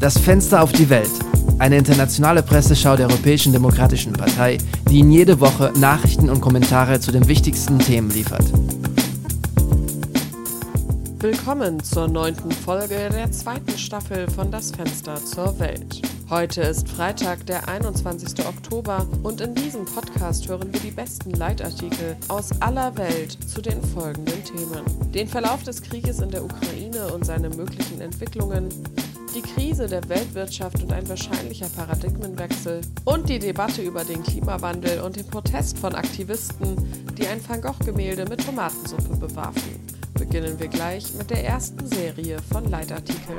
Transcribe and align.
Das 0.00 0.16
Fenster 0.16 0.62
auf 0.62 0.72
die 0.72 0.88
Welt. 0.88 1.10
Eine 1.58 1.76
internationale 1.76 2.42
Presseschau 2.42 2.96
der 2.96 3.06
Europäischen 3.08 3.52
Demokratischen 3.52 4.14
Partei, 4.14 4.56
die 4.88 5.00
Ihnen 5.00 5.12
jede 5.12 5.40
Woche 5.40 5.74
Nachrichten 5.76 6.30
und 6.30 6.40
Kommentare 6.40 7.00
zu 7.00 7.12
den 7.12 7.28
wichtigsten 7.28 7.78
Themen 7.78 8.08
liefert. 8.08 8.46
Willkommen 11.18 11.84
zur 11.84 12.08
neunten 12.08 12.50
Folge 12.50 13.10
der 13.12 13.30
zweiten 13.30 13.76
Staffel 13.76 14.26
von 14.30 14.50
Das 14.50 14.70
Fenster 14.70 15.22
zur 15.22 15.58
Welt. 15.58 16.00
Heute 16.30 16.62
ist 16.62 16.88
Freitag, 16.88 17.44
der 17.44 17.68
21. 17.68 18.46
Oktober 18.46 19.06
und 19.22 19.42
in 19.42 19.54
diesem 19.54 19.84
Podcast 19.84 20.48
hören 20.48 20.72
wir 20.72 20.80
die 20.80 20.92
besten 20.92 21.32
Leitartikel 21.32 22.16
aus 22.28 22.52
aller 22.60 22.96
Welt 22.96 23.36
zu 23.46 23.60
den 23.60 23.82
folgenden 23.82 24.42
Themen. 24.44 25.12
Den 25.12 25.28
Verlauf 25.28 25.62
des 25.64 25.82
Krieges 25.82 26.20
in 26.20 26.30
der 26.30 26.42
Ukraine 26.42 27.12
und 27.12 27.26
seine 27.26 27.50
möglichen 27.50 28.00
Entwicklungen, 28.00 28.70
die 29.34 29.42
Krise 29.42 29.86
der 29.86 30.08
Weltwirtschaft 30.08 30.82
und 30.82 30.92
ein 30.92 31.08
wahrscheinlicher 31.08 31.68
Paradigmenwechsel 31.68 32.80
und 33.04 33.28
die 33.28 33.38
Debatte 33.38 33.82
über 33.82 34.04
den 34.04 34.22
Klimawandel 34.22 35.00
und 35.00 35.16
den 35.16 35.26
Protest 35.26 35.78
von 35.78 35.94
Aktivisten, 35.94 36.76
die 37.16 37.26
ein 37.26 37.40
Van 37.46 37.60
Gogh-Gemälde 37.60 38.24
mit 38.28 38.44
Tomatensuppe 38.44 39.16
bewarfen. 39.16 39.80
Beginnen 40.14 40.58
wir 40.58 40.68
gleich 40.68 41.14
mit 41.14 41.30
der 41.30 41.44
ersten 41.44 41.86
Serie 41.86 42.38
von 42.52 42.68
Leitartikeln. 42.68 43.38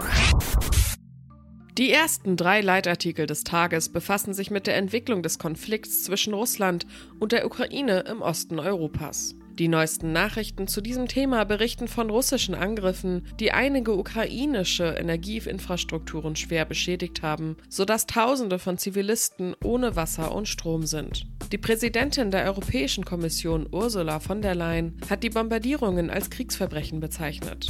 Die 1.77 1.91
ersten 1.91 2.38
drei 2.38 2.62
Leitartikel 2.62 3.26
des 3.26 3.44
Tages 3.44 3.90
befassen 3.90 4.34
sich 4.34 4.52
mit 4.52 4.68
der 4.68 4.77
Entwicklung 4.77 5.23
des 5.23 5.40
Konflikts 5.40 6.04
zwischen 6.04 6.34
Russland 6.34 6.85
und 7.20 7.32
der 7.32 7.46
Ukraine 7.46 8.02
im 8.02 8.21
Osten 8.21 8.60
Europas. 8.60 9.35
Die 9.60 9.68
neuesten 9.68 10.14
Nachrichten 10.14 10.68
zu 10.68 10.82
diesem 10.82 11.08
Thema 11.08 11.44
berichten 11.44 11.88
von 11.88 12.10
russischen 12.10 12.55
Angriffen, 12.55 13.28
die 13.40 13.52
einige 13.52 13.96
ukrainische 13.96 14.96
Energieinfrastrukturen 14.98 16.36
schwer 16.36 16.66
beschädigt 16.66 17.22
haben, 17.22 17.58
sodass 17.70 18.08
Tausende 18.08 18.60
von 18.60 18.77
Zivilisten 18.77 19.55
ohne 19.63 19.96
Wasser 19.96 20.34
und 20.34 20.48
Strom 20.48 20.85
sind. 20.85 21.27
Die 21.52 21.57
Präsidentin 21.57 22.32
der 22.32 22.46
Europäischen 22.46 23.04
Kommission 23.04 23.68
Ursula 23.72 24.20
von 24.20 24.41
der 24.41 24.55
Leyen 24.55 24.98
hat 25.10 25.22
die 25.22 25.29
Bombardierungen 25.29 26.10
als 26.10 26.29
Kriegsverbrechen 26.29 27.02
bezeichnet. 27.02 27.68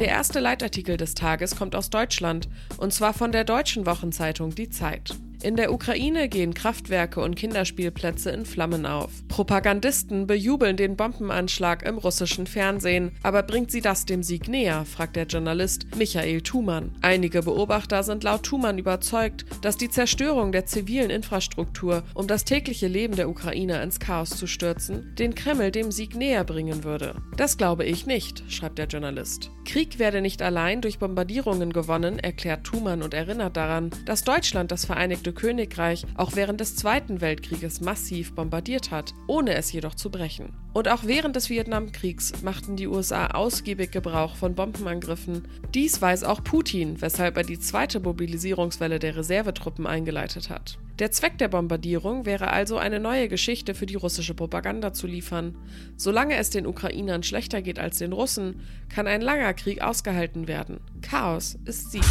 Der 0.00 0.08
erste 0.08 0.40
Leitartikel 0.40 0.96
des 0.96 1.14
Tages 1.14 1.54
kommt 1.54 1.76
aus 1.76 1.90
Deutschland, 1.90 2.48
und 2.78 2.94
zwar 2.94 3.12
von 3.12 3.30
der 3.30 3.44
deutschen 3.44 3.84
Wochenzeitung 3.84 4.54
Die 4.54 4.70
Zeit. 4.70 5.14
In 5.42 5.56
der 5.56 5.72
Ukraine 5.72 6.28
gehen 6.28 6.52
Kraftwerke 6.52 7.22
und 7.22 7.34
Kinderspielplätze 7.34 8.30
in 8.30 8.44
Flammen 8.44 8.84
auf. 8.84 9.10
Propagandisten 9.28 10.26
bejubeln 10.26 10.76
den 10.76 10.96
Bombenanschlag 10.96 11.82
im 11.82 11.96
russischen 11.96 12.46
Fernsehen. 12.46 13.12
Aber 13.22 13.42
bringt 13.42 13.70
sie 13.70 13.80
das 13.80 14.04
dem 14.04 14.22
Sieg 14.22 14.48
näher? 14.48 14.84
fragt 14.84 15.16
der 15.16 15.24
Journalist 15.24 15.86
Michael 15.96 16.42
Thumann. 16.42 16.94
Einige 17.00 17.40
Beobachter 17.40 18.02
sind 18.02 18.22
laut 18.22 18.42
Thumann 18.42 18.76
überzeugt, 18.76 19.46
dass 19.62 19.78
die 19.78 19.88
Zerstörung 19.88 20.52
der 20.52 20.66
zivilen 20.66 21.08
Infrastruktur, 21.08 22.02
um 22.12 22.26
das 22.26 22.44
tägliche 22.44 22.86
Leben 22.86 23.16
der 23.16 23.30
Ukrainer 23.30 23.82
ins 23.82 23.98
Chaos 23.98 24.30
zu 24.30 24.46
stürzen, 24.46 25.14
den 25.18 25.34
Kreml 25.34 25.70
dem 25.70 25.90
Sieg 25.90 26.16
näher 26.16 26.44
bringen 26.44 26.84
würde. 26.84 27.14
Das 27.38 27.56
glaube 27.56 27.86
ich 27.86 28.04
nicht, 28.04 28.44
schreibt 28.52 28.76
der 28.76 28.88
Journalist. 28.88 29.50
Krieg 29.64 29.98
werde 29.98 30.20
nicht 30.20 30.42
allein 30.42 30.80
durch 30.80 30.98
Bombardierungen 30.98 31.72
gewonnen, 31.72 32.18
erklärt 32.18 32.64
Thumann 32.64 33.02
und 33.02 33.14
erinnert 33.14 33.56
daran, 33.56 33.90
dass 34.04 34.24
Deutschland 34.24 34.72
das 34.72 34.84
Vereinigte 34.84 35.29
Vereinigte 35.30 35.32
Königreich 35.32 36.06
auch 36.16 36.36
während 36.36 36.60
des 36.60 36.76
Zweiten 36.76 37.20
Weltkrieges 37.20 37.80
massiv 37.80 38.34
bombardiert 38.34 38.90
hat, 38.90 39.12
ohne 39.26 39.54
es 39.54 39.72
jedoch 39.72 39.94
zu 39.94 40.10
brechen. 40.10 40.52
Und 40.72 40.88
auch 40.88 41.04
während 41.04 41.36
des 41.36 41.50
Vietnamkriegs 41.50 42.42
machten 42.42 42.76
die 42.76 42.86
USA 42.86 43.28
ausgiebig 43.28 43.90
Gebrauch 43.90 44.36
von 44.36 44.54
Bombenangriffen. 44.54 45.48
Dies 45.74 46.00
weiß 46.00 46.24
auch 46.24 46.44
Putin, 46.44 47.00
weshalb 47.00 47.36
er 47.36 47.42
die 47.42 47.58
zweite 47.58 48.00
Mobilisierungswelle 48.00 48.98
der 48.98 49.16
Reservetruppen 49.16 49.86
eingeleitet 49.86 50.50
hat. 50.50 50.78
Der 50.98 51.10
Zweck 51.10 51.38
der 51.38 51.48
Bombardierung 51.48 52.26
wäre 52.26 52.48
also 52.48 52.76
eine 52.76 53.00
neue 53.00 53.28
Geschichte 53.28 53.74
für 53.74 53.86
die 53.86 53.94
russische 53.94 54.34
Propaganda 54.34 54.92
zu 54.92 55.06
liefern. 55.06 55.56
Solange 55.96 56.36
es 56.36 56.50
den 56.50 56.66
Ukrainern 56.66 57.22
schlechter 57.22 57.62
geht 57.62 57.78
als 57.78 57.98
den 57.98 58.12
Russen, 58.12 58.60
kann 58.88 59.06
ein 59.06 59.22
langer 59.22 59.54
Krieg 59.54 59.80
ausgehalten 59.80 60.46
werden. 60.46 60.80
Chaos 61.00 61.58
ist 61.64 61.90
Sieg. 61.90 62.04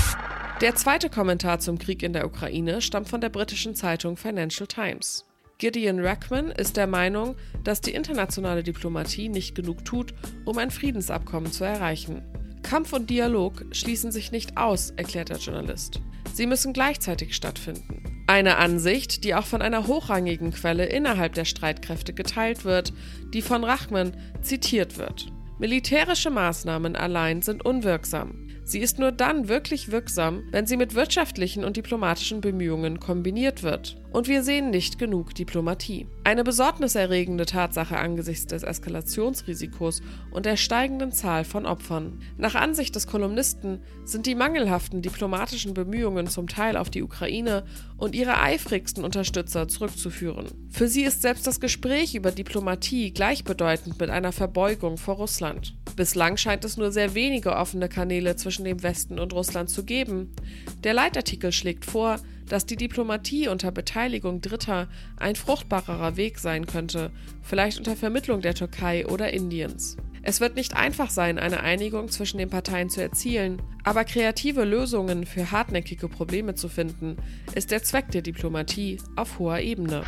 Der 0.61 0.75
zweite 0.75 1.09
Kommentar 1.09 1.59
zum 1.59 1.79
Krieg 1.79 2.03
in 2.03 2.11
der 2.11 2.25
Ukraine 2.25 2.81
stammt 2.81 3.07
von 3.07 3.21
der 3.21 3.29
britischen 3.29 3.75
Zeitung 3.75 4.17
Financial 4.17 4.67
Times. 4.67 5.25
Gideon 5.57 6.01
Rackman 6.01 6.51
ist 6.51 6.75
der 6.75 6.85
Meinung, 6.85 7.35
dass 7.63 7.79
die 7.79 7.93
internationale 7.93 8.61
Diplomatie 8.61 9.29
nicht 9.29 9.55
genug 9.55 9.85
tut, 9.85 10.13
um 10.43 10.57
ein 10.57 10.69
Friedensabkommen 10.69 11.53
zu 11.53 11.63
erreichen. 11.63 12.23
Kampf 12.61 12.91
und 12.91 13.09
Dialog 13.09 13.63
schließen 13.71 14.11
sich 14.11 14.33
nicht 14.33 14.57
aus, 14.57 14.91
erklärt 14.91 15.29
der 15.29 15.37
Journalist. 15.37 16.01
Sie 16.33 16.45
müssen 16.45 16.73
gleichzeitig 16.73 17.37
stattfinden. 17.37 18.25
Eine 18.27 18.57
Ansicht, 18.57 19.23
die 19.23 19.35
auch 19.35 19.45
von 19.45 19.61
einer 19.61 19.87
hochrangigen 19.87 20.51
Quelle 20.51 20.87
innerhalb 20.87 21.35
der 21.35 21.45
Streitkräfte 21.45 22.11
geteilt 22.11 22.65
wird, 22.65 22.91
die 23.33 23.41
von 23.41 23.63
Rachman 23.63 24.11
zitiert 24.41 24.97
wird. 24.97 25.27
Militärische 25.57 26.29
Maßnahmen 26.29 26.97
allein 26.97 27.41
sind 27.41 27.65
unwirksam. 27.65 28.48
Sie 28.69 28.81
ist 28.81 28.99
nur 28.99 29.11
dann 29.11 29.47
wirklich 29.47 29.89
wirksam, 29.89 30.43
wenn 30.51 30.67
sie 30.67 30.77
mit 30.77 30.93
wirtschaftlichen 30.93 31.63
und 31.63 31.75
diplomatischen 31.75 32.39
Bemühungen 32.39 32.99
kombiniert 32.99 33.63
wird. 33.63 33.97
Und 34.11 34.27
wir 34.27 34.43
sehen 34.43 34.71
nicht 34.71 34.97
genug 34.97 35.35
Diplomatie. 35.35 36.07
Eine 36.23 36.43
besorgniserregende 36.43 37.45
Tatsache 37.45 37.97
angesichts 37.97 38.47
des 38.47 38.63
Eskalationsrisikos 38.63 40.01
und 40.31 40.47
der 40.47 40.57
steigenden 40.57 41.11
Zahl 41.11 41.43
von 41.43 41.67
Opfern. 41.67 42.19
Nach 42.37 42.55
Ansicht 42.55 42.95
des 42.95 43.05
Kolumnisten 43.05 43.81
sind 44.05 44.25
die 44.25 44.33
mangelhaften 44.33 45.03
diplomatischen 45.03 45.75
Bemühungen 45.75 46.25
zum 46.25 46.47
Teil 46.47 46.75
auf 46.75 46.89
die 46.89 47.03
Ukraine 47.03 47.65
und 47.97 48.15
ihre 48.15 48.41
eifrigsten 48.41 49.03
Unterstützer 49.03 49.67
zurückzuführen. 49.67 50.47
Für 50.69 50.87
sie 50.87 51.03
ist 51.03 51.21
selbst 51.21 51.45
das 51.45 51.59
Gespräch 51.59 52.15
über 52.15 52.31
Diplomatie 52.31 53.11
gleichbedeutend 53.11 53.99
mit 53.99 54.09
einer 54.09 54.31
Verbeugung 54.31 54.97
vor 54.97 55.15
Russland. 55.15 55.75
Bislang 55.95 56.37
scheint 56.37 56.65
es 56.65 56.77
nur 56.77 56.91
sehr 56.91 57.13
wenige 57.13 57.55
offene 57.55 57.89
Kanäle 57.89 58.35
zwischen 58.37 58.65
dem 58.65 58.81
Westen 58.81 59.19
und 59.19 59.33
Russland 59.33 59.69
zu 59.69 59.83
geben. 59.83 60.33
Der 60.83 60.93
Leitartikel 60.93 61.51
schlägt 61.51 61.85
vor, 61.85 62.19
dass 62.49 62.65
die 62.65 62.75
Diplomatie 62.75 63.47
unter 63.47 63.71
Beteiligung 63.71 64.41
Dritter 64.41 64.89
ein 65.17 65.35
fruchtbarerer 65.35 66.17
Weg 66.17 66.39
sein 66.39 66.65
könnte, 66.65 67.11
vielleicht 67.41 67.77
unter 67.77 67.95
Vermittlung 67.95 68.41
der 68.41 68.55
Türkei 68.55 69.07
oder 69.07 69.31
Indiens. 69.31 69.95
Es 70.21 70.41
wird 70.41 70.55
nicht 70.55 70.75
einfach 70.75 71.09
sein, 71.09 71.39
eine 71.39 71.61
Einigung 71.61 72.09
zwischen 72.09 72.39
den 72.39 72.49
Parteien 72.49 72.89
zu 72.89 73.01
erzielen, 73.01 73.61
aber 73.83 74.03
kreative 74.03 74.65
Lösungen 74.65 75.25
für 75.25 75.51
hartnäckige 75.51 76.09
Probleme 76.09 76.55
zu 76.55 76.67
finden, 76.67 77.15
ist 77.55 77.71
der 77.71 77.83
Zweck 77.83 78.11
der 78.11 78.21
Diplomatie 78.21 78.97
auf 79.15 79.39
hoher 79.39 79.59
Ebene. 79.59 80.03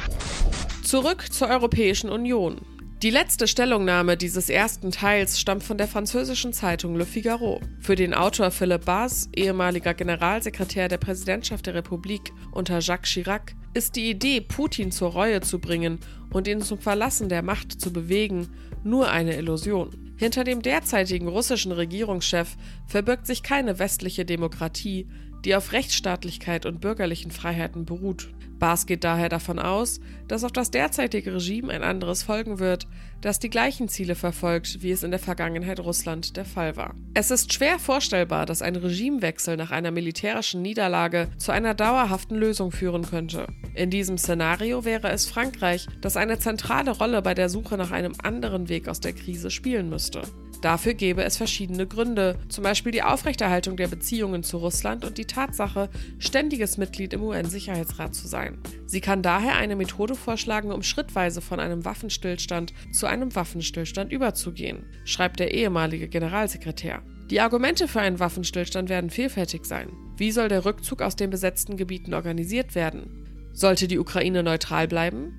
Zurück 0.84 1.31
zur 1.31 1.47
Europäischen 1.47 2.09
Union. 2.09 2.59
Die 3.03 3.09
letzte 3.09 3.47
Stellungnahme 3.47 4.16
dieses 4.16 4.47
ersten 4.47 4.91
Teils 4.91 5.39
stammt 5.39 5.63
von 5.63 5.79
der 5.79 5.88
französischen 5.88 6.53
Zeitung 6.53 6.95
Le 6.95 7.07
Figaro. 7.07 7.59
Für 7.79 7.95
den 7.95 8.13
Autor 8.13 8.51
Philippe 8.51 8.85
Bas, 8.85 9.28
ehemaliger 9.35 9.95
Generalsekretär 9.95 10.88
der 10.88 11.00
Präsidentschaft 11.00 11.66
der 11.66 11.73
Republik 11.73 12.31
unter 12.51 12.78
Jacques 12.78 13.09
Chirac, 13.09 13.56
ist 13.73 13.95
die 13.95 14.12
Idee, 14.12 14.39
Putin 14.39 14.91
zur 14.91 15.13
Reue 15.13 15.41
zu 15.41 15.57
bringen 15.57 16.00
und 16.31 16.47
ihn 16.47 16.62
zum 16.62 16.78
Verlassen 16.78 17.28
der 17.28 17.41
Macht 17.41 17.81
zu 17.81 17.91
bewegen, 17.91 18.50
nur 18.84 19.09
eine 19.09 19.35
Illusion. 19.35 20.13
Hinter 20.16 20.44
dem 20.44 20.62
derzeitigen 20.62 21.28
russischen 21.28 21.72
Regierungschef 21.72 22.56
verbirgt 22.85 23.25
sich 23.25 23.41
keine 23.41 23.79
westliche 23.79 24.25
Demokratie, 24.25 25.07
die 25.46 25.56
auf 25.56 25.72
Rechtsstaatlichkeit 25.72 26.66
und 26.66 26.81
bürgerlichen 26.81 27.31
Freiheiten 27.31 27.85
beruht. 27.85 28.29
Baas 28.62 28.85
geht 28.85 29.03
daher 29.03 29.28
davon 29.28 29.57
aus, 29.57 30.00
dass 30.28 30.44
auf 30.44 30.52
das 30.52 30.69
derzeitige 30.69 31.34
Regime 31.34 31.74
ein 31.74 31.81
anderes 31.81 32.22
folgen 32.22 32.59
wird, 32.59 32.88
das 33.19 33.40
die 33.40 33.50
gleichen 33.50 33.88
Ziele 33.88 34.13
verfolgt, 34.13 34.84
wie 34.84 34.91
es 34.91 35.01
in 35.01 35.09
der 35.09 35.19
Vergangenheit 35.19 35.80
Russland 35.80 36.38
der 36.38 36.46
Fall 36.46 36.78
war. 36.78 36.94
Es 37.16 37.31
ist 37.31 37.51
schwer 37.51 37.80
vorstellbar, 37.80 38.46
dass 38.46 38.62
ein 38.62 38.75
Regimewechsel 38.75 39.57
nach 39.57 39.72
einer 39.72 39.90
militärischen 39.90 40.62
Niederlage 40.62 41.30
zu 41.38 41.51
einer 41.51 41.74
dauerhaften 41.74 42.36
Lösung 42.36 42.71
führen 42.71 43.01
könnte. 43.01 43.48
In 43.74 43.89
diesem 43.89 44.19
Szenario 44.19 44.86
wäre 44.86 45.10
es 45.10 45.25
Frankreich, 45.25 45.88
das 46.00 46.15
eine 46.15 46.38
zentrale 46.38 46.92
Rolle 46.92 47.24
bei 47.24 47.33
der 47.33 47.50
Suche 47.50 47.77
nach 47.77 47.89
einem 47.89 48.13
anderen 48.21 48.69
Weg 48.69 48.88
aus 48.88 49.00
der 49.00 49.13
Krise 49.13 49.50
spielen 49.50 49.89
müsste. 49.89 50.21
Dafür 50.62 50.94
gäbe 50.94 51.24
es 51.24 51.38
verschiedene 51.38 51.88
Gründe, 51.88 52.38
zum 52.48 52.63
Beispiel 52.63 52.92
die 52.92 53.02
Aufrechterhaltung 53.02 53.78
der 53.78 53.88
Beziehungen 53.88 54.44
zu 54.44 54.58
Russland 54.58 55.04
und 55.04 55.18
die 55.18 55.25
Tatsache, 55.25 55.90
ständiges 56.19 56.78
Mitglied 56.78 57.13
im 57.13 57.24
UN-Sicherheitsrat 57.24 58.13
zu 58.13 58.28
sein. 58.28 58.60
Sie 58.86 59.02
kann 59.02 59.24
daher 59.24 59.56
eine 59.56 59.75
Methode 59.75 60.13
vorschlagen, 60.13 60.72
um 60.72 60.84
schrittweise 60.84 61.42
von 61.42 61.60
einem 61.60 61.84
Waffenstillstand 61.84 62.74
zu 62.92 63.08
einem 63.08 63.34
Waffenstillstand 63.36 64.12
überzugehen, 64.12 64.86
schreibt 65.04 65.40
der 65.40 65.54
ehemalige 65.54 66.08
Generalsekretär. 66.08 67.02
Die 67.31 67.40
Argumente 67.40 67.88
für 67.88 68.02
einen 68.02 68.19
Waffenstillstand 68.19 68.90
werden 68.90 69.10
vielfältig 69.10 69.66
sein. 69.66 69.90
Wie 70.18 70.31
soll 70.31 70.50
der 70.50 70.66
Rückzug 70.66 71.02
aus 71.02 71.16
den 71.16 71.31
besetzten 71.31 71.78
Gebieten 71.78 72.13
organisiert 72.13 72.75
werden? 72.75 73.50
Sollte 73.54 73.88
die 73.88 73.98
Ukraine 73.98 74.44
neutral 74.44 74.88
bleiben? 74.88 75.34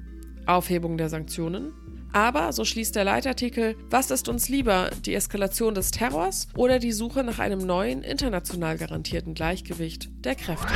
Aufhebung 0.47 0.99
der 0.99 1.09
Sanktionen? 1.09 1.73
Aber, 2.12 2.53
so 2.53 2.64
schließt 2.64 2.94
der 2.94 3.05
Leitartikel, 3.05 3.76
was 3.88 4.11
ist 4.11 4.29
uns 4.29 4.49
lieber, 4.49 4.91
die 5.06 5.14
Eskalation 5.14 5.75
des 5.75 5.91
Terrors 5.91 6.49
oder 6.56 6.79
die 6.79 6.93
Suche 6.93 7.25
nach 7.25 7.38
einem 7.38 7.61
neuen, 7.61 8.03
international 8.03 8.76
garantierten 8.76 9.35
Gleichgewicht 9.35 10.09
der 10.25 10.35
Kräfte? 10.35 10.69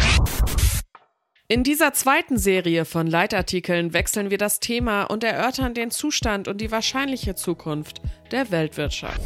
In 1.48 1.62
dieser 1.62 1.92
zweiten 1.92 2.38
Serie 2.38 2.84
von 2.84 3.06
Leitartikeln 3.06 3.92
wechseln 3.92 4.30
wir 4.30 4.38
das 4.38 4.58
Thema 4.58 5.04
und 5.04 5.22
erörtern 5.22 5.74
den 5.74 5.92
Zustand 5.92 6.48
und 6.48 6.60
die 6.60 6.72
wahrscheinliche 6.72 7.36
Zukunft 7.36 8.00
der 8.32 8.50
Weltwirtschaft. 8.50 9.20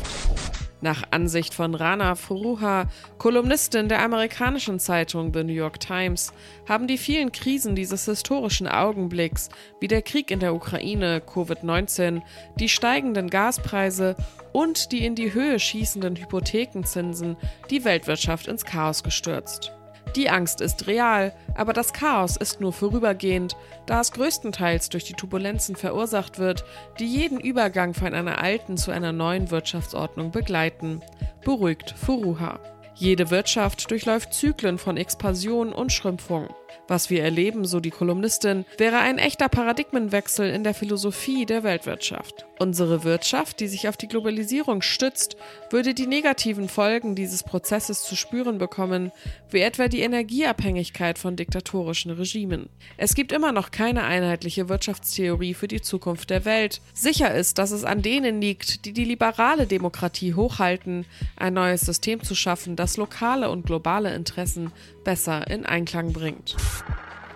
Nach 0.82 1.02
Ansicht 1.10 1.52
von 1.52 1.74
Rana 1.74 2.14
Furuha, 2.14 2.86
Kolumnistin 3.18 3.88
der 3.88 4.02
amerikanischen 4.02 4.78
Zeitung 4.78 5.32
The 5.34 5.44
New 5.44 5.52
York 5.52 5.78
Times, 5.78 6.32
haben 6.68 6.86
die 6.86 6.96
vielen 6.96 7.32
Krisen 7.32 7.74
dieses 7.74 8.06
historischen 8.06 8.66
Augenblicks, 8.66 9.50
wie 9.80 9.88
der 9.88 10.02
Krieg 10.02 10.30
in 10.30 10.40
der 10.40 10.54
Ukraine, 10.54 11.20
Covid-19, 11.20 12.22
die 12.56 12.68
steigenden 12.68 13.28
Gaspreise 13.28 14.16
und 14.52 14.92
die 14.92 15.04
in 15.04 15.14
die 15.14 15.34
Höhe 15.34 15.58
schießenden 15.58 16.16
Hypothekenzinsen, 16.16 17.36
die 17.68 17.84
Weltwirtschaft 17.84 18.48
ins 18.48 18.64
Chaos 18.64 19.02
gestürzt. 19.02 19.72
Die 20.16 20.28
Angst 20.28 20.60
ist 20.60 20.86
real, 20.86 21.32
aber 21.54 21.72
das 21.72 21.92
Chaos 21.92 22.36
ist 22.36 22.60
nur 22.60 22.72
vorübergehend, 22.72 23.56
da 23.86 24.00
es 24.00 24.12
größtenteils 24.12 24.88
durch 24.88 25.04
die 25.04 25.12
Turbulenzen 25.12 25.76
verursacht 25.76 26.38
wird, 26.38 26.64
die 26.98 27.06
jeden 27.06 27.38
Übergang 27.38 27.94
von 27.94 28.12
einer 28.14 28.42
alten 28.42 28.76
zu 28.76 28.90
einer 28.90 29.12
neuen 29.12 29.50
Wirtschaftsordnung 29.50 30.32
begleiten, 30.32 31.00
beruhigt 31.44 31.94
Furuha. 31.96 32.58
Jede 32.94 33.30
Wirtschaft 33.30 33.90
durchläuft 33.90 34.34
Zyklen 34.34 34.78
von 34.78 34.96
Expansion 34.96 35.72
und 35.72 35.92
Schrumpfung. 35.92 36.48
Was 36.88 37.10
wir 37.10 37.22
erleben, 37.22 37.64
so 37.64 37.80
die 37.80 37.90
Kolumnistin, 37.90 38.64
wäre 38.78 38.98
ein 38.98 39.18
echter 39.18 39.48
Paradigmenwechsel 39.48 40.50
in 40.50 40.64
der 40.64 40.74
Philosophie 40.74 41.46
der 41.46 41.62
Weltwirtschaft. 41.62 42.46
Unsere 42.58 43.04
Wirtschaft, 43.04 43.60
die 43.60 43.68
sich 43.68 43.88
auf 43.88 43.96
die 43.96 44.06
Globalisierung 44.06 44.82
stützt, 44.82 45.36
würde 45.70 45.94
die 45.94 46.06
negativen 46.06 46.68
Folgen 46.68 47.14
dieses 47.14 47.42
Prozesses 47.42 48.02
zu 48.02 48.16
spüren 48.16 48.58
bekommen, 48.58 49.12
wie 49.48 49.60
etwa 49.60 49.88
die 49.88 50.00
Energieabhängigkeit 50.00 51.18
von 51.18 51.36
diktatorischen 51.36 52.10
Regimen. 52.10 52.68
Es 52.98 53.14
gibt 53.14 53.32
immer 53.32 53.52
noch 53.52 53.70
keine 53.70 54.04
einheitliche 54.04 54.68
Wirtschaftstheorie 54.68 55.54
für 55.54 55.68
die 55.68 55.80
Zukunft 55.80 56.28
der 56.28 56.44
Welt. 56.44 56.82
Sicher 56.92 57.34
ist, 57.34 57.56
dass 57.56 57.70
es 57.70 57.84
an 57.84 58.02
denen 58.02 58.42
liegt, 58.42 58.84
die 58.84 58.92
die 58.92 59.04
liberale 59.04 59.66
Demokratie 59.66 60.34
hochhalten, 60.34 61.06
ein 61.36 61.54
neues 61.54 61.80
System 61.80 62.22
zu 62.22 62.34
schaffen, 62.34 62.76
das 62.76 62.98
lokale 62.98 63.48
und 63.50 63.64
globale 63.64 64.14
Interessen 64.14 64.70
besser 65.02 65.50
in 65.50 65.64
Einklang 65.64 66.12
bringt. 66.12 66.56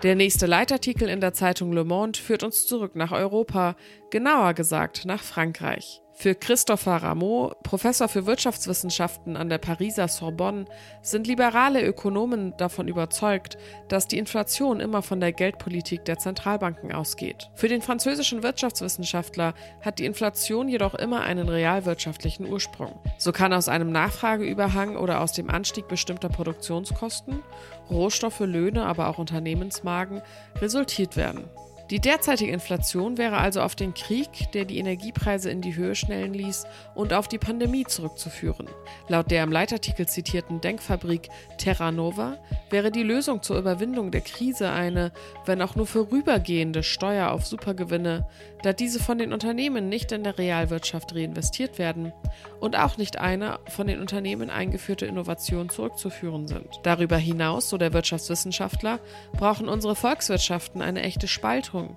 Der 0.03 0.15
nächste 0.15 0.45
Leitartikel 0.45 1.09
in 1.09 1.19
der 1.19 1.33
Zeitung 1.33 1.73
Le 1.73 1.83
Monde 1.83 2.19
führt 2.19 2.43
uns 2.43 2.67
zurück 2.67 2.95
nach 2.95 3.11
Europa, 3.11 3.75
genauer 4.15 4.53
gesagt 4.53 5.03
nach 5.03 5.21
Frankreich. 5.21 6.01
Für 6.13 6.35
Christopher 6.35 7.03
Rameau, 7.03 7.53
Professor 7.63 8.07
für 8.07 8.25
Wirtschaftswissenschaften 8.25 9.35
an 9.35 9.49
der 9.49 9.57
Pariser 9.57 10.07
Sorbonne, 10.07 10.63
sind 11.01 11.27
liberale 11.27 11.85
Ökonomen 11.85 12.55
davon 12.55 12.87
überzeugt, 12.87 13.57
dass 13.89 14.07
die 14.07 14.17
Inflation 14.17 14.79
immer 14.79 15.01
von 15.01 15.19
der 15.19 15.33
Geldpolitik 15.33 16.05
der 16.05 16.17
Zentralbanken 16.17 16.93
ausgeht. 16.93 17.49
Für 17.55 17.67
den 17.67 17.81
französischen 17.81 18.41
Wirtschaftswissenschaftler 18.41 19.53
hat 19.81 19.99
die 19.99 20.05
Inflation 20.05 20.69
jedoch 20.69 20.95
immer 20.95 21.23
einen 21.23 21.49
realwirtschaftlichen 21.49 22.47
Ursprung. 22.47 22.97
So 23.17 23.33
kann 23.33 23.51
aus 23.51 23.67
einem 23.67 23.91
Nachfrageüberhang 23.91 24.95
oder 24.95 25.19
aus 25.19 25.33
dem 25.33 25.49
Anstieg 25.49 25.89
bestimmter 25.89 26.29
Produktionskosten, 26.29 27.43
Rohstoffe, 27.89 28.39
Löhne, 28.39 28.85
aber 28.85 29.09
auch 29.09 29.17
Unternehmensmagen 29.17 30.21
resultiert 30.61 31.17
werden. 31.17 31.49
Die 31.91 31.99
derzeitige 31.99 32.51
Inflation 32.51 33.19
wäre 33.19 33.37
also 33.37 33.61
auf 33.61 33.75
den 33.75 33.93
Krieg, 33.93 34.51
der 34.53 34.65
die 34.65 34.79
Energiepreise 34.79 35.51
in 35.51 35.61
die 35.61 35.75
Höhe 35.75 35.93
schnellen 35.93 36.33
ließ, 36.33 36.65
und 36.95 37.13
auf 37.13 37.27
die 37.27 37.37
Pandemie 37.37 37.85
zurückzuführen. 37.85 38.67
Laut 39.07 39.29
der 39.29 39.43
im 39.43 39.51
Leitartikel 39.51 40.07
zitierten 40.07 40.61
Denkfabrik 40.61 41.29
Terra 41.59 41.91
Nova 41.91 42.39
wäre 42.71 42.91
die 42.91 43.03
Lösung 43.03 43.43
zur 43.43 43.59
Überwindung 43.59 44.09
der 44.09 44.21
Krise 44.21 44.71
eine, 44.71 45.11
wenn 45.45 45.61
auch 45.61 45.75
nur 45.75 45.85
vorübergehende 45.85 46.81
Steuer 46.81 47.29
auf 47.29 47.45
Supergewinne, 47.45 48.27
da 48.63 48.73
diese 48.73 48.99
von 48.99 49.19
den 49.19 49.31
Unternehmen 49.31 49.87
nicht 49.87 50.11
in 50.11 50.23
der 50.23 50.39
Realwirtschaft 50.39 51.13
reinvestiert 51.13 51.77
werden 51.77 52.13
und 52.59 52.75
auch 52.75 52.97
nicht 52.97 53.19
eine 53.19 53.59
von 53.67 53.85
den 53.85 54.01
Unternehmen 54.01 54.49
eingeführte 54.49 55.05
Innovation 55.05 55.69
zurückzuführen 55.69 56.47
sind. 56.47 56.67
Darüber 56.81 57.17
hinaus, 57.17 57.69
so 57.69 57.77
der 57.77 57.93
Wirtschaftswissenschaftler, 57.93 58.99
brauchen 59.33 59.69
unsere 59.69 59.95
Volkswirtschaften 59.95 60.81
eine 60.81 61.03
echte 61.03 61.27
Spaltung 61.27 61.74
Spaltung. 61.75 61.95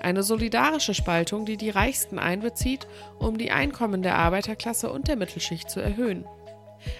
Eine 0.00 0.22
solidarische 0.22 0.94
Spaltung, 0.94 1.46
die 1.46 1.56
die 1.56 1.70
Reichsten 1.70 2.18
einbezieht, 2.18 2.86
um 3.18 3.38
die 3.38 3.50
Einkommen 3.50 4.02
der 4.02 4.16
Arbeiterklasse 4.16 4.90
und 4.90 5.08
der 5.08 5.16
Mittelschicht 5.16 5.70
zu 5.70 5.80
erhöhen. 5.80 6.24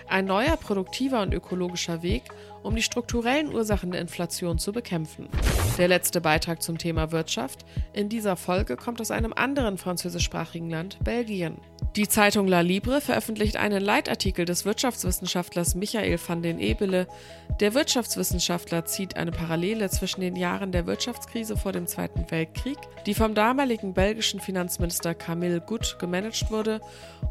Ein 0.09 0.25
neuer, 0.25 0.57
produktiver 0.57 1.23
und 1.23 1.35
ökologischer 1.35 2.03
Weg, 2.03 2.23
um 2.65 2.75
die 2.75 2.83
strukturellen 2.83 3.55
Ursachen 3.55 3.93
der 3.93 4.01
Inflation 4.01 4.59
zu 4.59 4.73
bekämpfen. 4.73 5.29
Der 5.79 5.89
letzte 5.89 6.21
Beitrag 6.21 6.63
zum 6.63 6.79
Thema 6.79 7.13
Wirtschaft 7.13 7.65
in 7.93 8.09
dieser 8.09 8.37
Folge 8.37 8.77
kommt 8.77 9.01
aus 9.01 9.11
einem 9.11 9.33
anderen 9.33 9.79
französischsprachigen 9.79 10.71
Land, 10.71 10.99
Belgien. 11.05 11.59
Die 11.97 12.09
Zeitung 12.09 12.49
La 12.49 12.61
Libre 12.61 13.01
veröffentlicht 13.01 13.57
einen 13.57 13.81
Leitartikel 13.81 14.45
des 14.45 14.65
Wirtschaftswissenschaftlers 14.65 15.77
Michael 15.77 16.19
van 16.27 16.43
den 16.43 16.59
Ebele. 16.59 17.07
Der 17.61 17.75
Wirtschaftswissenschaftler 17.75 18.85
zieht 18.85 19.17
eine 19.17 19.31
Parallele 19.31 19.89
zwischen 19.91 20.21
den 20.21 20.35
Jahren 20.35 20.73
der 20.73 20.87
Wirtschaftskrise 20.87 21.57
vor 21.57 21.71
dem 21.71 21.87
Zweiten 21.87 22.29
Weltkrieg, 22.31 22.79
die 23.07 23.15
vom 23.15 23.35
damaligen 23.35 23.95
belgischen 23.95 24.41
Finanzminister 24.41 25.15
Camille 25.15 25.61
Gut 25.61 25.97
gemanagt 26.01 26.51
wurde, 26.51 26.81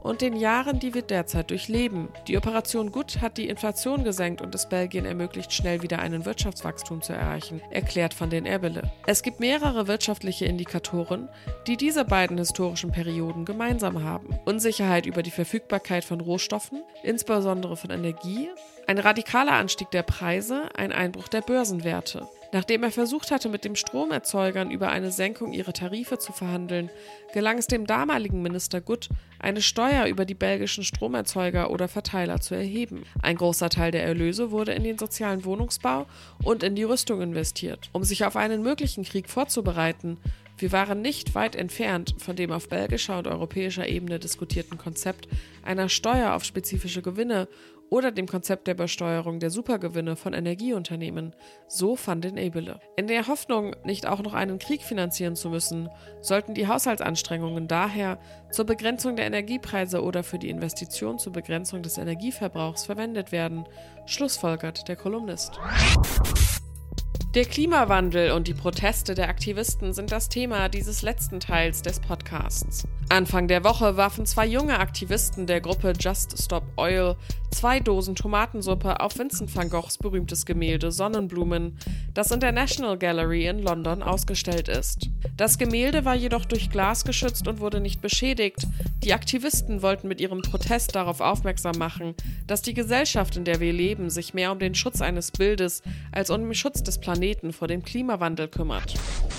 und 0.02 0.22
den 0.22 0.36
Jahren, 0.36 0.80
die 0.80 0.94
wir 0.94 1.02
derzeit 1.02 1.50
durchleben. 1.50 2.10
Die 2.28 2.38
Operation 2.38 2.92
Gut 2.92 3.22
hat 3.22 3.38
die 3.38 3.50
Inflation 3.50 4.04
gesenkt 4.04 4.42
und 4.42 4.54
es 4.54 4.70
Belgien 4.70 5.06
ermöglicht, 5.06 5.23
schnell 5.54 5.82
wieder 5.82 6.00
einen 6.00 6.26
Wirtschaftswachstum 6.26 7.02
zu 7.02 7.14
erreichen, 7.14 7.62
erklärt 7.72 8.20
van 8.20 8.30
den 8.30 8.46
Ebele. 8.46 8.92
Es 9.08 9.24
gibt 9.24 9.40
mehrere 9.40 9.88
wirtschaftliche 9.88 10.46
Indikatoren, 10.46 11.30
die 11.68 11.78
diese 11.78 12.06
beiden 12.06 12.38
historischen 12.38 12.92
Perioden 12.92 13.46
gemeinsam 13.46 14.04
haben. 14.04 14.38
Unsicherheit 14.46 15.06
über 15.06 15.24
die 15.24 15.32
Verfügbarkeit 15.32 16.04
von 16.04 16.22
Rohstoffen, 16.22 16.84
insbesondere 17.04 17.78
von 17.78 17.90
Energie, 17.90 18.50
ein 18.88 18.98
radikaler 18.98 19.54
Anstieg 19.54 19.92
der 19.92 20.04
Preise, 20.04 20.70
ein 20.76 20.92
Einbruch 20.92 21.28
der 21.28 21.42
Börsenwerte. 21.42 22.28
Nachdem 22.54 22.84
er 22.84 22.92
versucht 22.92 23.32
hatte, 23.32 23.50
mit 23.50 23.66
den 23.66 23.76
Stromerzeugern 23.76 24.70
über 24.70 24.90
eine 24.90 25.12
Senkung 25.12 25.54
ihrer 25.54 25.74
Tarife 25.74 26.20
zu 26.20 26.32
verhandeln, 26.34 26.92
gelang 27.34 27.58
es 27.58 27.66
dem 27.66 27.88
damaligen 27.88 28.44
Minister 28.44 28.80
Gutt, 28.80 29.10
eine 29.40 29.64
Steuer 29.64 30.06
über 30.06 30.24
die 30.24 30.36
belgischen 30.36 30.84
Stromerzeuger 30.84 31.72
oder 31.72 31.88
Verteiler 31.88 32.42
zu 32.42 32.54
erheben. 32.54 33.06
Ein 33.24 33.38
großer 33.38 33.70
Teil 33.70 33.90
der 33.90 34.04
Erlöse 34.04 34.52
wurde 34.52 34.74
in 34.74 34.84
den 34.84 35.00
sozialen 35.00 35.46
Wohnungsbau 35.46 36.06
und 36.44 36.62
in 36.62 36.76
die 36.76 36.84
Rüstung 36.84 37.22
investiert. 37.22 37.90
Um 37.92 38.04
sich 38.04 38.24
auf 38.24 38.36
einen 38.36 38.62
möglichen 38.62 39.04
Krieg 39.04 39.30
vorzubereiten, 39.30 40.20
wir 40.58 40.72
waren 40.72 41.02
nicht 41.02 41.34
weit 41.34 41.56
entfernt 41.56 42.14
von 42.20 42.36
dem 42.36 42.52
auf 42.52 42.70
belgischer 42.70 43.18
und 43.18 43.28
europäischer 43.28 43.88
Ebene 43.88 44.20
diskutierten 44.20 44.78
Konzept 44.78 45.28
einer 45.64 45.90
Steuer 45.90 46.34
auf 46.34 46.44
spezifische 46.44 47.02
Gewinne 47.02 47.48
oder 47.94 48.12
dem 48.12 48.26
Konzept 48.26 48.66
der 48.66 48.74
Besteuerung 48.74 49.40
der 49.40 49.52
Supergewinne 49.52 50.16
von 50.16 50.34
Energieunternehmen, 50.34 51.36
so 51.68 51.96
fand 51.96 52.24
den 52.24 52.38
Ebele. 52.38 52.80
In 52.96 53.06
der 53.06 53.28
Hoffnung, 53.28 53.76
nicht 53.84 54.08
auch 54.08 54.24
noch 54.24 54.34
einen 54.34 54.58
Krieg 54.58 54.82
finanzieren 54.82 55.36
zu 55.36 55.52
müssen, 55.52 55.90
sollten 56.20 56.56
die 56.56 56.68
Haushaltsanstrengungen 56.68 57.68
daher 57.68 58.18
zur 58.50 58.66
Begrenzung 58.66 59.16
der 59.16 59.28
Energiepreise 59.28 60.02
oder 60.02 60.24
für 60.24 60.40
die 60.40 60.50
Investition 60.50 61.20
zur 61.20 61.34
Begrenzung 61.34 61.84
des 61.84 62.00
Energieverbrauchs 62.00 62.84
verwendet 62.84 63.32
werden, 63.32 63.64
schlussfolgert 64.08 64.88
der 64.88 64.96
Kolumnist. 64.96 65.60
Der 67.34 67.46
Klimawandel 67.46 68.30
und 68.30 68.48
die 68.48 68.54
Proteste 68.54 69.16
der 69.16 69.28
Aktivisten 69.28 69.92
sind 69.92 70.12
das 70.12 70.30
Thema 70.30 70.70
dieses 70.70 71.02
letzten 71.02 71.40
Teils 71.40 71.82
des 71.82 72.00
Podcasts. 72.00 72.88
Anfang 73.10 73.48
der 73.48 73.64
Woche 73.64 73.98
warfen 73.98 74.28
zwei 74.28 74.46
junge 74.46 74.78
Aktivisten 74.78 75.48
der 75.48 75.60
Gruppe 75.60 75.94
Just 76.00 76.40
Stop 76.40 76.64
Oil 76.78 77.16
zwei 77.50 77.80
Dosen 77.80 78.14
Tomatensuppe 78.14 79.00
auf 79.00 79.18
Vincent 79.18 79.56
van 79.56 79.68
Goghs 79.68 79.98
berühmtes 79.98 80.46
Gemälde 80.46 80.92
Sonnenblumen, 80.92 81.76
das 82.14 82.30
in 82.30 82.40
der 82.40 82.52
National 82.52 83.00
Gallery 83.00 83.48
in 83.48 83.64
London 83.64 84.04
ausgestellt 84.04 84.68
ist. 84.68 85.10
Das 85.36 85.58
Gemälde 85.58 86.06
war 86.06 86.16
jedoch 86.16 86.46
durch 86.46 86.70
Glas 86.70 87.04
geschützt 87.04 87.48
und 87.48 87.60
wurde 87.60 87.80
nicht 87.80 88.00
beschädigt. 88.00 88.68
Die 89.04 89.14
Aktivisten 89.14 89.82
wollten 89.82 90.08
mit 90.08 90.22
ihrem 90.22 90.42
Protest 90.42 90.96
darauf 90.96 91.20
aufmerksam 91.20 91.78
machen, 91.78 92.16
dass 92.48 92.62
die 92.62 92.74
Gesellschaft, 92.74 93.36
in 93.36 93.44
der 93.44 93.60
wir 93.60 93.74
leben, 93.74 94.10
sich 94.10 94.34
mehr 94.34 94.52
um 94.52 94.60
den 94.60 94.76
Schutz 94.76 95.02
eines 95.02 95.32
Bildes 95.32 95.82
als 96.14 96.30
um 96.30 96.42
den 96.42 96.54
Schutz 96.54 96.84
des 96.84 97.00
Planeten 97.00 97.52
vor 97.52 97.68
dem 97.68 97.84
Klimawandel 97.84 98.48
kümmert. 98.48 98.94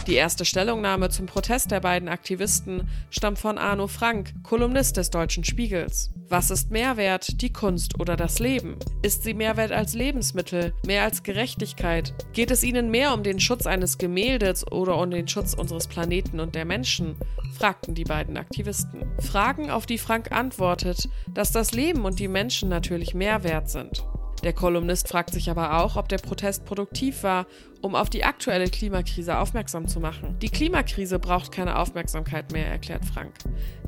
Die 0.06 0.16
erste 0.16 0.44
Stellungnahme 0.44 1.08
zum 1.08 1.24
Protest 1.24 1.70
der 1.70 1.80
beiden 1.80 2.10
Aktivisten 2.10 2.90
stammt 3.08 3.38
von 3.38 3.56
Arno 3.56 3.86
Frank, 3.86 4.34
Kolumnist 4.42 4.98
des 4.98 5.08
Deutschen 5.08 5.44
Spiegels. 5.44 6.10
Was 6.28 6.50
ist 6.50 6.70
Mehrwert, 6.70 7.40
die 7.40 7.52
Kunst 7.52 7.98
oder 7.98 8.16
das 8.16 8.38
Leben? 8.40 8.76
Ist 9.00 9.22
sie 9.22 9.32
Mehrwert 9.32 9.72
als 9.72 9.94
Lebensmittel, 9.94 10.74
mehr 10.84 11.04
als 11.04 11.22
Gerechtigkeit? 11.22 12.12
Geht 12.34 12.50
es 12.50 12.64
ihnen 12.64 12.90
mehr 12.90 13.14
um 13.14 13.22
den 13.22 13.40
Schutz 13.40 13.66
eines 13.66 13.96
Gemäldes 13.96 14.70
oder 14.70 14.98
um 14.98 15.10
den 15.10 15.26
Schutz 15.26 15.54
unseres 15.54 15.86
Planeten 15.86 16.38
und 16.38 16.54
der 16.54 16.66
Menschen? 16.66 17.16
Fragten 17.54 17.94
die 17.94 18.04
beiden 18.04 18.36
Aktivisten. 18.36 19.04
Fragen, 19.20 19.70
auf 19.70 19.86
die 19.86 19.98
Frank 19.98 20.32
antwortet, 20.32 21.08
dass 21.28 21.52
das 21.52 21.72
Leben 21.72 22.04
und 22.04 22.18
die 22.18 22.28
Menschen 22.28 22.68
natürlich 22.68 23.14
Mehrwert 23.14 23.70
sind. 23.70 24.04
Der 24.44 24.52
Kolumnist 24.52 25.08
fragt 25.08 25.32
sich 25.32 25.48
aber 25.48 25.78
auch, 25.78 25.96
ob 25.96 26.10
der 26.10 26.18
Protest 26.18 26.66
produktiv 26.66 27.22
war, 27.22 27.46
um 27.80 27.94
auf 27.94 28.10
die 28.10 28.24
aktuelle 28.24 28.68
Klimakrise 28.68 29.38
aufmerksam 29.38 29.88
zu 29.88 30.00
machen. 30.00 30.38
Die 30.40 30.50
Klimakrise 30.50 31.18
braucht 31.18 31.50
keine 31.50 31.78
Aufmerksamkeit 31.78 32.52
mehr, 32.52 32.66
erklärt 32.66 33.06
Frank. 33.06 33.32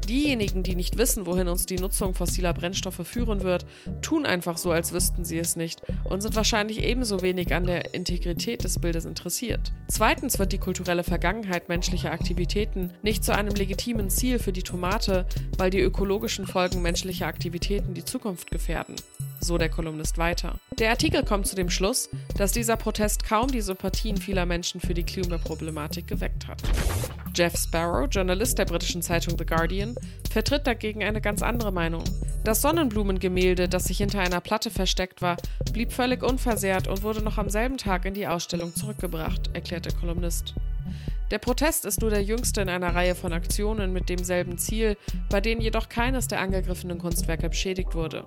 Diejenigen, 0.09 0.63
die 0.63 0.75
nicht 0.75 0.97
wissen, 0.97 1.27
wohin 1.27 1.49
uns 1.49 1.67
die 1.67 1.77
Nutzung 1.77 2.15
fossiler 2.15 2.55
Brennstoffe 2.55 3.07
führen 3.07 3.43
wird, 3.43 3.67
tun 4.01 4.25
einfach 4.25 4.57
so, 4.57 4.71
als 4.71 4.95
wüssten 4.95 5.27
sie 5.27 5.39
es 5.39 5.57
nicht 5.57 5.83
und 6.05 6.23
sind 6.23 6.37
wahrscheinlich 6.37 6.83
ebenso 6.83 7.21
wenig 7.21 7.55
an 7.55 7.65
der 7.65 7.93
Integrität 7.93 8.65
des 8.65 8.79
Bildes 8.79 9.05
interessiert. 9.05 9.73
Zweitens 9.89 10.39
wird 10.39 10.53
die 10.53 10.59
kulturelle 10.59 11.05
Vergangenheit 11.05 11.69
menschlicher 11.69 12.13
Aktivitäten 12.13 12.95
nicht 13.03 13.25
zu 13.25 13.35
einem 13.35 13.55
legitimen 13.55 14.09
Ziel 14.09 14.39
für 14.39 14.53
die 14.53 14.63
Tomate, 14.63 15.27
weil 15.59 15.69
die 15.69 15.81
ökologischen 15.81 16.47
Folgen 16.47 16.81
menschlicher 16.81 17.27
Aktivitäten 17.27 17.93
die 17.93 18.05
Zukunft 18.07 18.51
gefährden 18.51 18.97
so 19.47 19.59
der 19.59 19.69
Kolumnist 19.69 20.19
weiter. 20.19 20.59
Der 20.79 20.91
Artikel 20.91 21.23
kommt 21.25 21.47
zu 21.47 21.57
dem 21.57 21.71
Schluss, 21.71 22.11
dass 22.37 22.53
dieser 22.53 22.77
Protest 22.77 23.25
kaum 23.25 23.51
die 23.51 23.61
Sympathien 23.61 24.17
vieler 24.17 24.45
Menschen 24.45 24.81
für 24.81 24.95
die 24.95 25.05
Klimaproblematik 25.05 26.07
geweckt 26.07 26.47
hat. 26.47 26.63
Jeff 27.35 27.57
Sparrow, 27.57 28.09
Journalist 28.11 28.59
der 28.59 28.65
britischen 28.65 29.03
Zeitung 29.03 29.37
The 29.39 29.47
Guardian, 29.47 29.95
vertritt 30.31 30.67
dagegen 30.67 31.05
eine 31.05 31.21
ganz 31.21 31.43
andere 31.43 31.73
Meinung. 31.73 32.05
Das 32.45 32.63
Sonnenblumengemälde, 32.63 33.69
das 33.69 33.85
sich 33.85 33.99
hinter 33.99 34.21
einer 34.21 34.41
Platte 34.41 34.71
versteckt 34.71 35.23
war, 35.23 35.37
blieb 35.73 35.93
völlig 35.93 36.23
unversehrt 36.23 36.89
und 36.89 37.03
wurde 37.03 37.23
noch 37.23 37.39
am 37.39 37.51
selben 37.51 37.77
Tag 37.77 38.05
in 38.05 38.15
die 38.15 38.27
Ausstellung 38.27 38.75
zurückgebracht, 38.75 39.51
erklärt 39.55 39.85
der 39.85 39.95
Kolumnist. 39.95 40.55
Der 41.31 41.39
Protest 41.39 41.85
ist 41.85 42.01
nur 42.01 42.11
der 42.11 42.23
jüngste 42.23 42.61
in 42.61 42.69
einer 42.69 42.95
Reihe 42.95 43.17
von 43.17 43.33
Aktionen 43.33 43.93
mit 43.93 44.09
demselben 44.09 44.59
Ziel, 44.59 44.97
bei 45.29 45.41
denen 45.41 45.61
jedoch 45.61 45.89
keines 45.89 46.29
der 46.29 46.41
angegriffenen 46.41 46.99
Kunstwerke 46.99 47.49
beschädigt 47.49 47.95
wurde. 47.95 48.25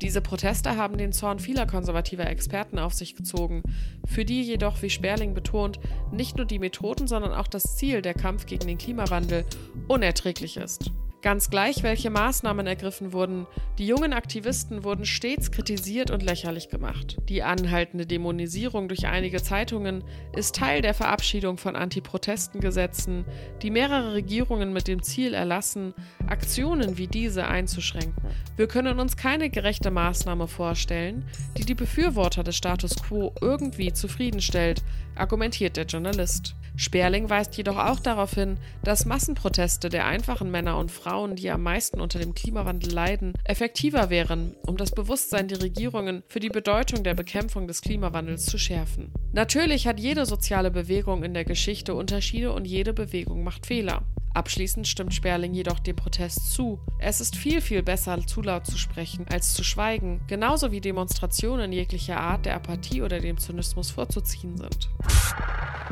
Diese 0.00 0.22
Proteste 0.22 0.76
haben 0.76 0.96
den 0.96 1.12
Zorn 1.12 1.38
vieler 1.38 1.66
konservativer 1.66 2.26
Experten 2.26 2.78
auf 2.78 2.94
sich 2.94 3.16
gezogen, 3.16 3.62
für 4.06 4.24
die 4.24 4.42
jedoch, 4.42 4.80
wie 4.80 4.88
Sperling 4.88 5.34
betont, 5.34 5.78
nicht 6.10 6.36
nur 6.36 6.46
die 6.46 6.58
Methoden, 6.58 7.06
sondern 7.06 7.32
auch 7.32 7.48
das 7.48 7.76
Ziel, 7.76 8.00
der 8.00 8.14
Kampf 8.14 8.46
gegen 8.46 8.66
den 8.66 8.78
Klimawandel, 8.78 9.44
unerträglich 9.88 10.56
ist. 10.56 10.90
Ganz 11.22 11.50
gleich, 11.50 11.82
welche 11.82 12.08
Maßnahmen 12.08 12.66
ergriffen 12.66 13.12
wurden, 13.12 13.46
die 13.78 13.86
jungen 13.86 14.14
Aktivisten 14.14 14.84
wurden 14.84 15.04
stets 15.04 15.50
kritisiert 15.50 16.10
und 16.10 16.22
lächerlich 16.22 16.70
gemacht. 16.70 17.18
Die 17.28 17.42
anhaltende 17.42 18.06
Dämonisierung 18.06 18.88
durch 18.88 19.06
einige 19.06 19.42
Zeitungen 19.42 20.02
ist 20.34 20.56
Teil 20.56 20.80
der 20.80 20.94
Verabschiedung 20.94 21.58
von 21.58 21.76
Antiprotestengesetzen, 21.76 23.26
die 23.60 23.70
mehrere 23.70 24.14
Regierungen 24.14 24.72
mit 24.72 24.88
dem 24.88 25.02
Ziel 25.02 25.34
erlassen, 25.34 25.92
Aktionen 26.26 26.96
wie 26.96 27.06
diese 27.06 27.46
einzuschränken. 27.46 28.14
Wir 28.56 28.66
können 28.66 28.98
uns 28.98 29.18
keine 29.18 29.50
gerechte 29.50 29.90
Maßnahme 29.90 30.48
vorstellen, 30.48 31.26
die 31.58 31.66
die 31.66 31.74
Befürworter 31.74 32.44
des 32.44 32.56
Status 32.56 32.96
quo 32.96 33.34
irgendwie 33.42 33.92
zufriedenstellt, 33.92 34.82
argumentiert 35.16 35.76
der 35.76 35.84
Journalist. 35.84 36.54
Sperling 36.76 37.28
weist 37.28 37.56
jedoch 37.58 37.76
auch 37.76 38.00
darauf 38.00 38.32
hin, 38.32 38.56
dass 38.82 39.04
Massenproteste 39.04 39.90
der 39.90 40.06
einfachen 40.06 40.50
Männer 40.50 40.78
und 40.78 40.90
Frauen, 40.90 41.09
die 41.36 41.50
am 41.50 41.62
meisten 41.62 42.00
unter 42.00 42.18
dem 42.18 42.34
Klimawandel 42.34 42.92
leiden, 42.92 43.34
effektiver 43.44 44.10
wären, 44.10 44.54
um 44.66 44.76
das 44.76 44.92
Bewusstsein 44.92 45.48
der 45.48 45.60
Regierungen 45.60 46.22
für 46.28 46.40
die 46.40 46.48
Bedeutung 46.48 47.02
der 47.02 47.14
Bekämpfung 47.14 47.66
des 47.66 47.82
Klimawandels 47.82 48.46
zu 48.46 48.58
schärfen. 48.58 49.12
Natürlich 49.32 49.86
hat 49.86 49.98
jede 49.98 50.24
soziale 50.24 50.70
Bewegung 50.70 51.24
in 51.24 51.34
der 51.34 51.44
Geschichte 51.44 51.94
Unterschiede 51.94 52.52
und 52.52 52.64
jede 52.64 52.92
Bewegung 52.92 53.44
macht 53.44 53.66
Fehler. 53.66 54.02
Abschließend 54.32 54.86
stimmt 54.86 55.12
Sperling 55.12 55.54
jedoch 55.54 55.80
dem 55.80 55.96
Protest 55.96 56.52
zu. 56.52 56.78
Es 57.00 57.20
ist 57.20 57.34
viel, 57.34 57.60
viel 57.60 57.82
besser, 57.82 58.16
zu 58.26 58.42
laut 58.42 58.64
zu 58.64 58.78
sprechen, 58.78 59.26
als 59.28 59.54
zu 59.54 59.64
schweigen, 59.64 60.20
genauso 60.28 60.70
wie 60.70 60.80
Demonstrationen 60.80 61.72
jeglicher 61.72 62.18
Art 62.18 62.46
der 62.46 62.54
Apathie 62.54 63.02
oder 63.02 63.18
dem 63.18 63.38
Zynismus 63.38 63.90
vorzuziehen 63.90 64.56
sind. 64.56 64.88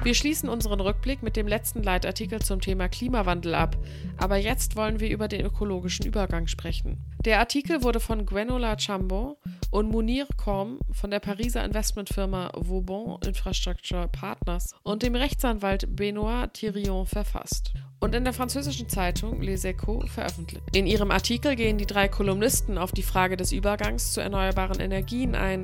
Wir 0.05 0.15
schließen 0.15 0.49
unseren 0.49 0.81
Rückblick 0.81 1.23
mit 1.23 1.37
dem 1.37 1.49
letzten 1.49 1.83
Leitartikel 1.83 2.41
zum 2.41 2.61
Thema 2.61 2.89
Klimawandel 2.89 3.55
ab, 3.55 3.77
aber 4.17 4.37
jetzt 4.37 4.77
wollen 4.77 5.01
wir 5.01 5.11
über 5.11 5.27
den 5.27 5.45
ökologischen 5.45 6.07
Übergang 6.07 6.47
sprechen. 6.47 7.05
Der 7.25 7.41
Artikel 7.41 7.83
wurde 7.83 7.99
von 7.99 8.25
Gwenola 8.25 8.79
Chambon 8.79 9.35
und 9.71 9.91
Munir 9.91 10.27
Korm 10.37 10.79
von 10.93 11.11
der 11.11 11.19
Pariser 11.19 11.65
Investmentfirma 11.65 12.53
Vauban 12.55 13.19
Infrastructure 13.27 14.09
Partners 14.09 14.73
und 14.85 15.03
dem 15.03 15.17
Rechtsanwalt 15.17 15.97
Benoit 15.97 16.55
Thirion 16.55 17.05
verfasst 17.05 17.75
und 18.01 18.15
in 18.15 18.25
der 18.25 18.33
französischen 18.33 18.89
Zeitung 18.89 19.43
Les 19.43 19.65
Echos 19.65 20.09
veröffentlicht. 20.09 20.65
In 20.73 20.87
ihrem 20.87 21.11
Artikel 21.11 21.57
gehen 21.57 21.79
die 21.79 21.87
drei 21.87 22.09
Kolumnisten 22.09 22.79
auf 22.79 22.93
die 22.93 23.03
Frage 23.03 23.37
des 23.37 23.53
Übergangs 23.53 24.13
zu 24.13 24.21
erneuerbaren 24.21 24.81
Energien 24.81 25.35
ein, 25.35 25.63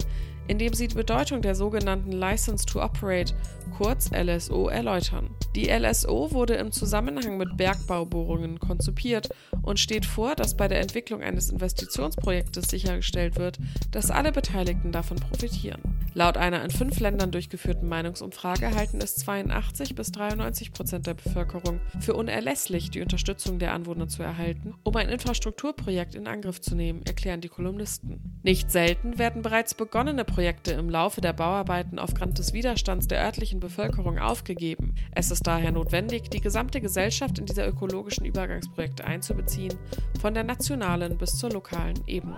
indem 0.48 0.72
sie 0.74 0.88
die 0.88 0.94
Bedeutung 0.94 1.42
der 1.42 1.54
sogenannten 1.54 2.12
License 2.12 2.64
to 2.66 2.82
Operate, 2.82 3.34
kurz 3.76 4.10
LSO, 4.12 4.68
erläutern. 4.68 5.30
Die 5.54 5.68
LSO 5.68 6.32
wurde 6.32 6.54
im 6.54 6.72
Zusammenhang 6.72 7.36
mit 7.36 7.56
Bergbaubohrungen 7.56 8.60
konzipiert 8.60 9.28
und 9.62 9.80
steht 9.80 10.06
vor, 10.06 10.34
dass 10.34 10.56
bei 10.56 10.68
der 10.68 10.80
Entwicklung 10.80 11.22
eines 11.22 11.50
Investitionsprojektes 11.50 12.68
sichergestellt 12.68 13.36
wird, 13.36 13.58
dass 13.90 14.10
alle 14.10 14.32
Beteiligten 14.32 14.92
davon 14.92 15.18
profitieren. 15.18 15.80
Laut 16.14 16.36
einer 16.36 16.62
in 16.64 16.70
fünf 16.70 17.00
Ländern 17.00 17.32
durchgeführten 17.32 17.88
Meinungsumfrage 17.88 18.72
halten 18.74 19.00
es 19.00 19.16
82 19.16 19.96
bis 19.96 20.12
93 20.12 20.72
Prozent 20.72 21.08
der 21.08 21.14
Bevölkerung 21.14 21.80
für 21.98 22.14
unerlässlich, 22.14 22.90
die 22.90 23.02
Unterstützung 23.02 23.58
der 23.58 23.72
Anwohner 23.72 24.06
zu 24.06 24.22
erhalten, 24.22 24.74
um 24.84 24.94
ein 24.94 25.08
Infrastrukturprojekt 25.08 26.14
in 26.14 26.28
Angriff 26.28 26.60
zu 26.60 26.76
nehmen, 26.76 27.02
erklären 27.04 27.40
die 27.40 27.48
Kolumnisten. 27.48 28.40
Nicht 28.44 28.70
selten 28.70 29.18
werden 29.18 29.42
bereits 29.42 29.74
begonnene 29.74 30.24
Projekte 30.34 30.72
im 30.72 30.90
Laufe 30.90 31.20
der 31.20 31.32
Bauarbeiten 31.32 32.00
aufgrund 32.00 32.40
des 32.40 32.52
Widerstands 32.52 33.06
der 33.06 33.22
örtlichen 33.22 33.60
Bevölkerung 33.60 34.18
aufgegeben. 34.18 34.96
Es 35.12 35.30
ist 35.30 35.46
daher 35.46 35.70
notwendig, 35.70 36.28
die 36.28 36.40
gesamte 36.40 36.80
Gesellschaft 36.80 37.38
in 37.38 37.46
diese 37.46 37.64
ökologischen 37.64 38.26
Übergangsprojekte 38.26 39.04
einzubeziehen, 39.04 39.78
von 40.20 40.34
der 40.34 40.42
nationalen 40.42 41.16
bis 41.18 41.38
zur 41.38 41.50
lokalen 41.50 42.00
Ebene. 42.08 42.34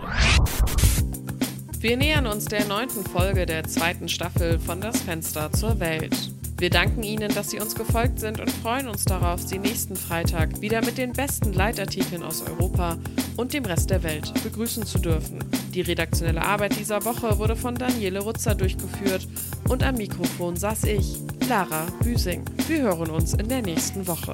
Wir 1.79 1.97
nähern 1.97 2.27
uns 2.27 2.45
der 2.45 2.65
neunten 2.65 3.03
Folge 3.03 3.47
der 3.47 3.63
zweiten 3.63 4.09
Staffel 4.09 4.59
von 4.59 4.79
Das 4.79 5.01
Fenster 5.01 5.51
zur 5.51 5.79
Welt. 5.79 6.15
Wir 6.59 6.69
danken 6.69 7.01
Ihnen, 7.01 7.33
dass 7.33 7.49
Sie 7.49 7.59
uns 7.59 7.73
gefolgt 7.73 8.19
sind 8.19 8.39
und 8.39 8.51
freuen 8.51 8.89
uns 8.89 9.05
darauf, 9.05 9.41
Sie 9.41 9.57
nächsten 9.57 9.95
Freitag 9.95 10.61
wieder 10.61 10.85
mit 10.85 10.99
den 10.99 11.13
besten 11.13 11.51
Leitartikeln 11.51 12.21
aus 12.21 12.43
Europa 12.43 12.97
und 13.37 13.53
dem 13.53 13.65
Rest 13.65 13.89
der 13.89 14.03
Welt 14.03 14.31
begrüßen 14.43 14.85
zu 14.85 14.99
dürfen. 14.99 15.39
Die 15.77 15.81
redaktionelle 15.81 16.41
Arbeit 16.41 16.75
dieser 16.79 17.05
Woche 17.05 17.37
wurde 17.37 17.55
von 17.55 17.75
Daniele 17.75 18.21
Rutzer 18.21 18.55
durchgeführt 18.55 19.27
und 19.69 19.83
am 19.83 19.93
Mikrofon 19.93 20.55
saß 20.55 20.85
ich, 20.85 21.19
Lara 21.47 21.85
Büsing. 22.01 22.43
Wir 22.67 22.81
hören 22.81 23.11
uns 23.11 23.35
in 23.35 23.47
der 23.47 23.61
nächsten 23.61 24.07
Woche. 24.07 24.33